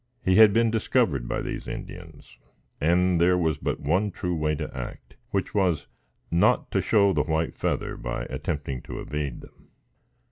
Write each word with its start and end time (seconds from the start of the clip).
He 0.25 0.37
had 0.37 0.51
been 0.51 0.71
discovered 0.71 1.27
by 1.27 1.41
these 1.43 1.67
Indians, 1.67 2.35
and 2.79 3.21
there 3.21 3.37
was 3.37 3.59
but 3.59 3.79
one 3.79 4.09
true 4.09 4.35
way 4.35 4.55
to 4.55 4.75
act, 4.75 5.15
which 5.29 5.53
was 5.53 5.85
not 6.31 6.71
to 6.71 6.81
show 6.81 7.13
the 7.13 7.21
white 7.21 7.55
feather 7.55 7.95
by 7.97 8.23
attempting 8.27 8.81
to 8.81 8.99
evade 8.99 9.41
them. 9.41 9.67